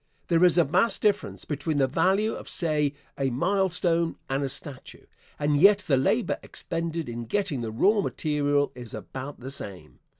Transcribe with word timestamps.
There 0.29 0.43
is 0.43 0.57
a 0.57 0.63
vast 0.63 1.03
difference 1.03 1.45
between 1.45 1.77
the 1.77 1.85
value 1.85 2.33
of, 2.33 2.49
say, 2.49 2.95
a 3.19 3.29
milestone 3.29 4.15
and 4.31 4.41
a 4.43 4.49
statue, 4.49 5.05
and 5.37 5.57
yet 5.57 5.83
the 5.85 5.95
labor 5.95 6.39
expended 6.41 7.07
in 7.07 7.25
getting 7.25 7.61
the 7.61 7.69
raw 7.69 8.01
material 8.01 8.71
is 8.73 8.95
about 8.95 9.41
the 9.41 9.51
same. 9.51 9.99